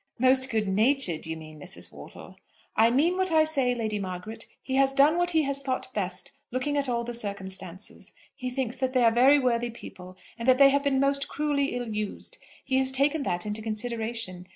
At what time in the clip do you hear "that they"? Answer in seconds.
8.77-9.03, 10.47-10.69